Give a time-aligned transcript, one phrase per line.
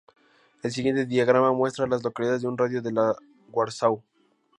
[0.63, 3.13] El siguiente diagrama muestra a las localidades en un radio de de
[3.51, 4.01] Warsaw.